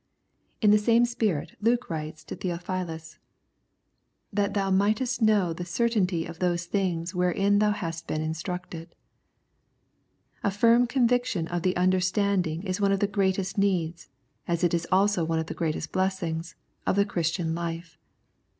[0.61, 3.19] In the same spirit Luke writes to Theo philus:"
[4.33, 8.95] That thou mightest know the certainty of those things wherein thou hast been instructed."
[10.43, 14.09] A firm conviction of the understanding is one of the greatest needs,
[14.47, 16.55] as it is also one of the greatest blessings,
[16.87, 17.99] of the Christian life.